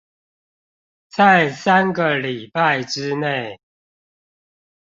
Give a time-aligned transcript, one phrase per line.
[1.09, 3.59] 在三個禮拜之內